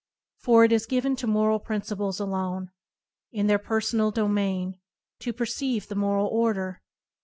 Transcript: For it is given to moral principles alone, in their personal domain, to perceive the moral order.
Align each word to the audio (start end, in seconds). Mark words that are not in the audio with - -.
For 0.39 0.63
it 0.63 0.71
is 0.71 0.87
given 0.87 1.15
to 1.17 1.27
moral 1.27 1.59
principles 1.59 2.19
alone, 2.19 2.71
in 3.31 3.45
their 3.45 3.59
personal 3.59 4.09
domain, 4.09 4.79
to 5.19 5.31
perceive 5.31 5.89
the 5.89 5.93
moral 5.95 6.25
order. 6.25 6.81